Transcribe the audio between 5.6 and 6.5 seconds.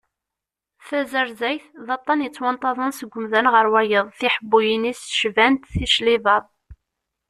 ticlibaḍ.